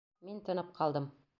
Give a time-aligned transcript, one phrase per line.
[0.29, 1.09] Мин тынып ҡалдым.